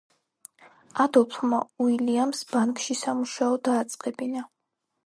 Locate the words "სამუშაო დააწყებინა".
3.05-4.49